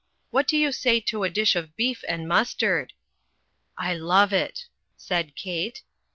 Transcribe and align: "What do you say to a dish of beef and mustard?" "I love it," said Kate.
"What 0.31 0.47
do 0.47 0.57
you 0.57 0.71
say 0.71 0.99
to 0.99 1.23
a 1.23 1.29
dish 1.29 1.55
of 1.55 1.75
beef 1.75 2.03
and 2.07 2.27
mustard?" 2.27 2.93
"I 3.77 3.93
love 3.93 4.33
it," 4.33 4.65
said 4.97 5.35
Kate. 5.35 5.83